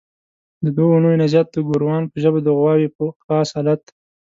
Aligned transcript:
د 0.63 0.65
دوو 0.75 0.93
اونیو 0.95 1.19
نه 1.21 1.27
زیات 1.33 1.47
د 1.51 1.57
ګوروان 1.67 2.03
په 2.11 2.17
ژبه 2.23 2.39
د 2.43 2.49
غواوو 2.59 2.93
په 2.97 3.05
خاص 3.25 3.49
الت. 3.59 3.83